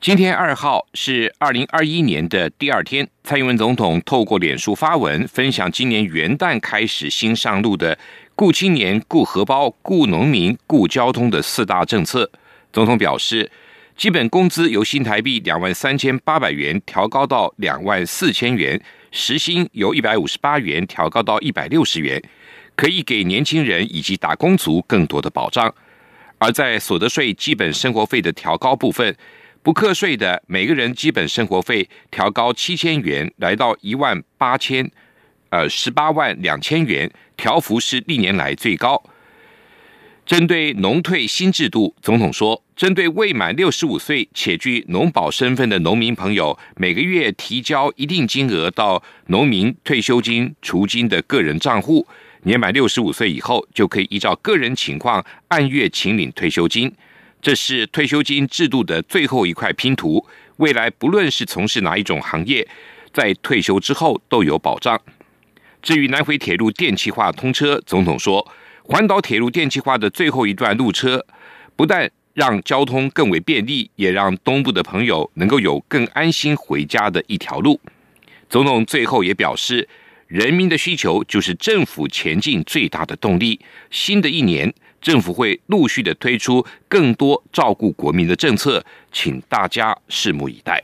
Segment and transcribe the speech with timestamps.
[0.00, 7.98] 今天二号是二零二一年的第二天，蔡英文总统透过脸书发文，分享今年元旦开始新上路的
[8.36, 12.30] “顾青年、顾荷包、顾农民、顾交通”的四大政策。
[12.72, 13.50] 总统表示，
[13.96, 18.80] 基本工资由新台币两万三千八百元调高到两万四千元，
[19.10, 22.22] 时薪由一百五十八元调高到一百六十元，
[22.76, 25.74] 可以给年轻人以及打工族更多的保障。
[26.38, 29.12] 而在所得税基本生活费的调高部分，
[29.62, 34.90] 不课税的每个人基本生活费调高七千元，来到一万八千，
[35.50, 39.02] 呃，十八万两千元，调幅是历年来最高。
[40.24, 52.06] 针对农退新制度，总统说，针对未满六十五岁且具农保身份的农民朋友，每个月提交一定金额到农民退休金除金的个人账户，
[52.42, 56.94] 年满六十五岁以后，就可以依照个人情况按月请领退休金。
[57.40, 62.66] 这是退休金制度的最后一块拼图，未来不论是从事哪一种行业，
[63.12, 65.00] 在退休之后都有保障。
[65.80, 68.44] 至于南回铁路电气化通车，总统说，
[68.82, 71.24] 环岛铁路电气化的最后一段路车，
[71.76, 77.80] 不但让交通更为便利，也让东部的朋友能够有更安心回家的一条路。
[78.50, 79.88] 总统最后也表示，
[80.26, 83.60] 人民的需求就是政府前进最大的动力。
[83.92, 84.74] 新的一年。
[85.00, 90.82] 政府会陆续的推出更多照顾国民的政策，请大家拭目以待。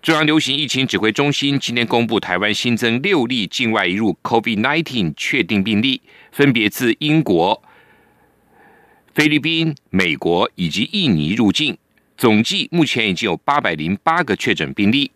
[0.00, 7.62] 中央流行疫情指挥中心今天公布，台湾新增六例境外移入 COVID-19 确定病例，分别自英国、
[9.14, 11.78] 菲律宾、美国以及印尼入境，
[12.18, 15.10] 总计目前已经有八百零八个确诊病例。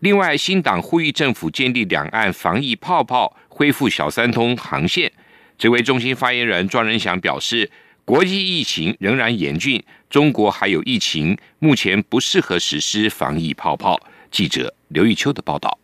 [0.00, 5.12] 另外，新党呼吁政府建立两岸防疫泡泡，恢复小三通航线。
[5.58, 7.68] 指挥中心发言人庄仁祥表示，
[8.04, 14.00] 国际疫情仍然严峻，中国还有疫情，目前不适合实施防疫泡泡。
[14.30, 15.78] 记者刘玉秋的报道。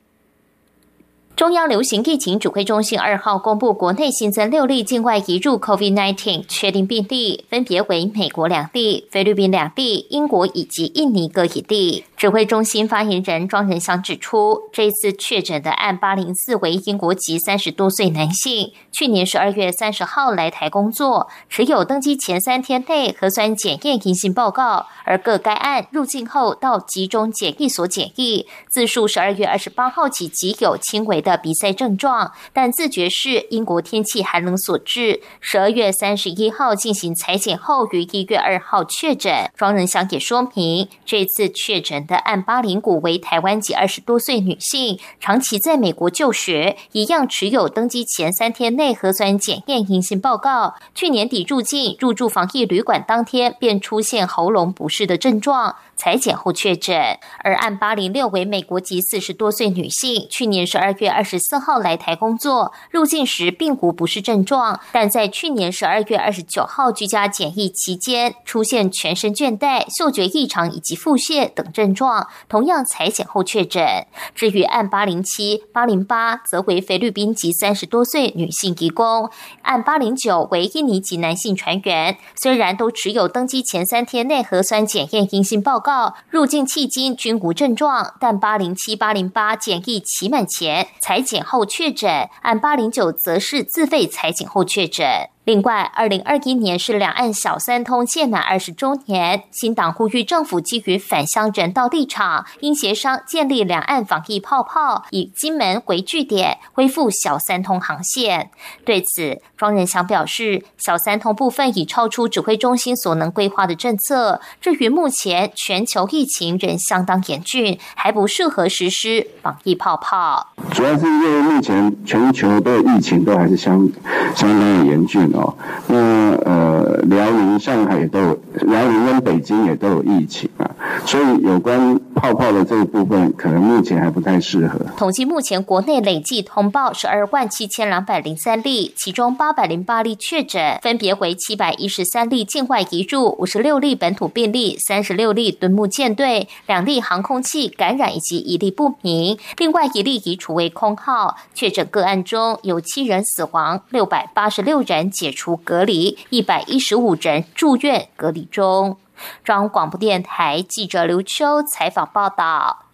[1.37, 12.05] 中央流行疫情指挥中心二号公布，国内新增六例境外移入 COVID-19 确定病例，分别为美国两例、菲律宾两例、英国以及印尼各一例。
[12.25, 31.21] 指挥中心发言人庄仁祥指出，这次确诊的案八零四为英国籍三十多岁男性，去年十二月三十号来台工作，持有登机前三天内核酸检验阴性报告，而各该案入境后到集中检疫所检疫，自述十二月二十八号起即有轻微。
[31.21, 35.21] 的比赛症状，但自觉是英国天气寒冷所致。
[35.41, 39.51] 十二月三十一号进行裁剪后，于一月二号确诊。
[39.55, 50.75] 庄仁祥也说明，这次确诊的按巴林谷为台湾籍二十多岁女性，长期在美国就学，一样持有登机前三天内核酸检验阴性报告。
[50.95, 55.77] 去年底入境入住防疫旅馆当天，便出现喉咙不适的症状。
[55.97, 74.07] 裁剪后确诊，而案八零六为美国籍四十多岁女性，去年十二月二十四号来台工作，入境时并无不适症状，但在去年十二月二十九号居家检疫期间出现全身倦怠、嗅觉异常以及腹泻等症状，同样裁剪后确诊。
[74.35, 79.31] 至于案八零七、八零八，则为菲律宾籍三十多岁女性移工，
[79.63, 86.15] 案八零九为印尼籍男性船员，虽然都持有登机前三天内核酸检验阴性报告告。
[86.31, 95.29] 入境迄今均无症状，但八零七八零八检疫期满前裁检后确诊，按八零九则是自费裁检后确诊。
[95.45, 108.51] 另外，二零二一年是两岸小三通届满二十周年，新党呼吁政府基于返乡人道立场，应协商建立两岸防疫泡泡，以金门为据点恢复小三通航线。
[108.87, 114.41] 对此，庄仁祥表示，小三通部分已超出指挥中心所能规划的政策。
[114.63, 120.49] 至于目前全球疫情仍相当严峻，还不适合实施防疫泡泡。
[120.73, 123.87] 主要是因为目前全球的疫情都还是相
[124.35, 125.34] 相当的严峻。
[125.35, 125.55] 哦，
[125.89, 125.97] 那
[126.45, 130.71] 呃，辽宁、上海也都有，辽宁跟北京也都有疫情啊。
[131.05, 134.81] 所以有关泡泡的这一部分，可能目前还不太适合。
[134.97, 151.37] 统计目前国内累计通报十二万七千两百零三例，其中八百零八例确诊，分别为七百一十三例境外移入，五十六例本土病例，三十六例敦木舰队，两例航空器感染以及一例不明，另外一例移除为空号。
[151.53, 158.97] 确诊个案中有七人死亡，六百八十六人解除隔离，一百一十五人住院隔离中。
[159.45, 162.87] 中央广播电台记者刘秋采访报道：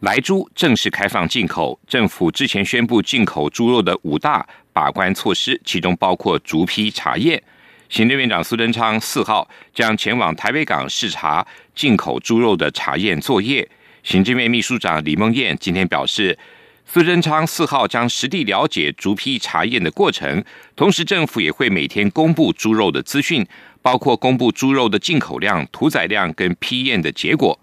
[0.00, 7.42] 莱猪正式开放进口，政府之前宣布进口猪肉的五大把关措施，其中包括逐批查验。
[7.88, 13.68] 行政院长苏贞昌四号将前往台北港视察进口猪肉的查验作业。
[14.02, 16.36] 行政院秘书长李梦燕今天表示，
[16.86, 20.44] 苏贞昌四号将实地了解逐批查验的过程，
[20.76, 23.46] 同时政府也会每天公布猪肉的资讯。
[23.82, 27.60] 包括公布猪肉的进口量、屠宰量跟批验的结果。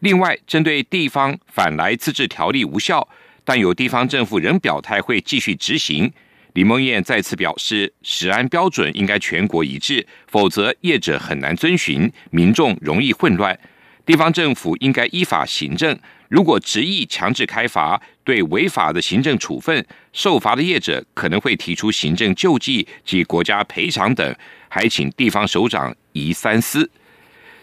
[0.00, 3.08] 另外，针对地方反来自治条例无效，
[3.42, 6.12] 但有地方政府仍表态会继续执行。
[6.52, 13.58] 李梦燕再次表示，食安标准应该全国一致，否则业者很难遵循，民众容易混乱。
[14.06, 15.98] 地方政府应该依法行政。
[16.28, 24.36] 如果执意强制开罚，对违法的行政处分，受罚的业者可能会提出行政救济及国家赔偿等，
[24.68, 26.88] 还请地方首长宜三思。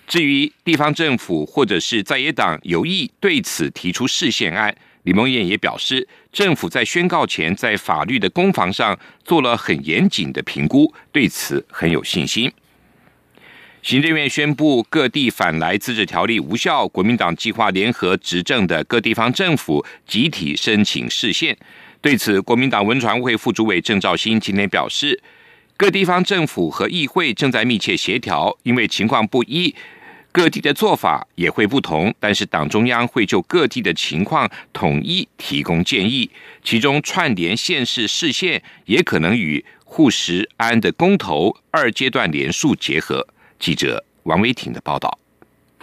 [0.05, 4.73] 至于地方政府或者是在野党有意对此提出视线案，
[5.03, 12.51] 李梦燕也表示，政府在宣告前在法律的攻防上做了很严谨的评估，对此很有信心。
[13.83, 21.55] 行政院宣布各地反来自治条例无效，国民党计划联合执政的各地方政府集体申请释宪。
[21.99, 25.21] 对此，国民党文传会副主委郑兆兴今天表示，
[25.75, 29.75] 各地方政府和议会正在密切协调，因为情况不一，
[30.31, 32.15] 各地的做法也会不同。
[32.21, 36.31] 但是党中央会就各地的情况统一提供建议，
[36.63, 43.27] 其中串联县市市县也可能与护食安的公投二阶段连数结合。
[43.59, 45.17] 记者王维挺的报道。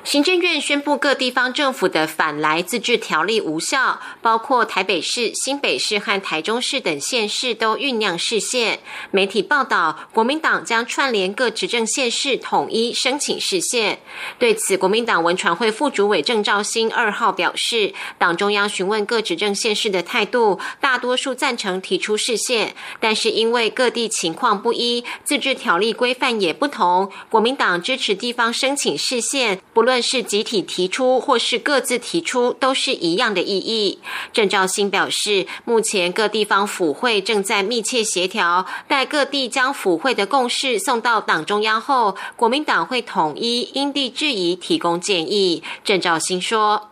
[0.03, 8.81] 行政院宣布各地方政府的反来自治条例无效，包括台北市、新北市和台中市等县市都酝酿释宪。
[9.11, 14.01] 媒体报道，国民党将串联各执政县市，统一申请释宪。
[14.39, 29.90] 对此，国民党文传会副主委郑兆兴二号表示，党中央询问各执政县市的态度，大多数赞成提出释宪，但是因为各地情况不一，自治条例规范也不同，国民党支持地方申请释宪，不论。
[29.91, 33.99] 无论是集体提出或是各自提出，都是一样的意义。
[34.33, 45.65] 郑兆兴表示，目前各地方府会正在密切协调，待各地将府会的共识送到党中央后，国民党会统一因地制宜提供建议。
[45.83, 46.91] 郑兆兴说：“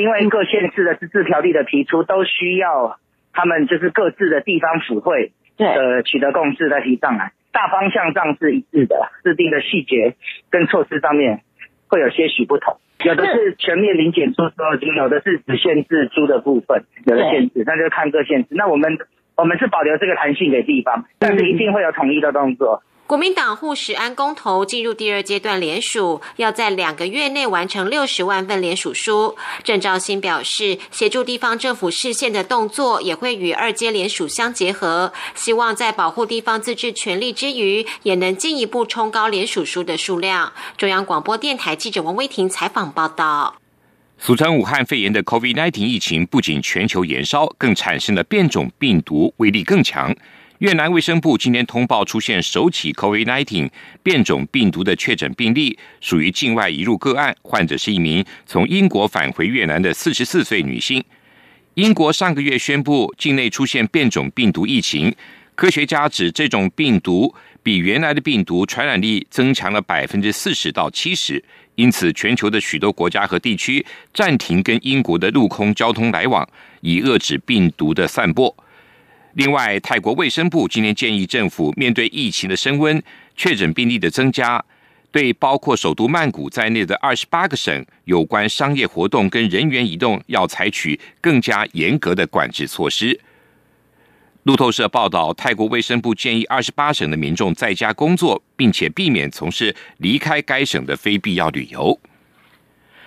[0.00, 2.98] 因为各县市的自治条例的提出，都需要
[3.34, 10.16] 他们就是各自的地方府会的取得共识再提上来，大方向上是一致的，制定的细节
[10.48, 11.42] 跟措施上面。”
[11.88, 18.46] 会有些许不同，有的是全面零检出之后，有的是只限制猪的部分，有的限制，那就看各县市。
[18.50, 18.98] 那我们
[19.36, 22.82] 我们是保留这个弹性给地方，但是一定会有统一的动作。
[23.08, 29.34] 国民党护食安公投进入第二阶段联署，要在两个月内完成六十万份联署书。
[29.64, 40.52] 郑兆新表示，协助地方政府实现的动作也会与二阶联署相结合，希望在保护地方自治权利之余，也能进一步冲高联署书的数量。
[40.76, 43.54] 中央广播电台记者王威婷采访报道。
[44.18, 50.14] 俗称武汉肺炎的 COVID-19 疫情不仅全球延烧，更产生了变种病毒，威力更强。
[50.58, 53.70] 越南卫生部今天通报出现首起 COVID-19
[54.02, 61.04] 变种病毒的确诊病例，属于境外移入个案，患者是一名从英国返回越南的四十四岁女性。
[61.74, 65.14] 英国上个月宣布境内出现变种病毒疫情，
[65.54, 71.40] 科学家指这种病毒比原来的病毒传染力增强了百分之四十到七十，
[71.76, 76.44] 因此全球的许多国家和地区暂停跟英国的陆空交通来往，
[76.80, 78.52] 以遏制病毒的散播。
[79.38, 83.00] 另外，泰国卫生部今天建议政府面对疫情的升温、
[83.36, 84.60] 确诊病例的增加，
[85.12, 93.20] 对包括首都曼谷在内的二十八个省有关商业活动跟人员移动，要采取更加严格的管制措施。
[94.42, 101.96] 路透社报道，泰国卫生部建议二十八省的民众在家工作，并且避免从事离开该省的非必要旅游。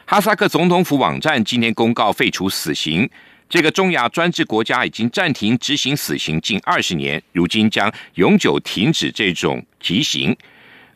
[0.05, 3.09] 哈萨克总统府网站今天公告废除死刑。
[3.51, 10.33] 这个中亚专制国家已经暂停执行死刑近二十年，如今将永久停止这种极刑。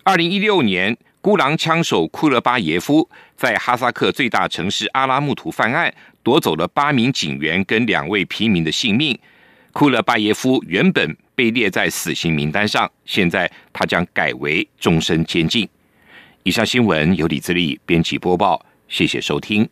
[0.04, 5.94] 二零一六年，孤狼枪手库勒巴耶夫在哈萨克最大城市阿拉木图犯案，
[6.24, 9.20] 夺走了八名警员跟两位平民的性命。
[9.74, 15.68] 库勒巴耶夫原本被列在死刑名单上，现在他将改为终身监禁。
[16.44, 19.68] 以上新闻由李自力编辑播报，谢谢收听。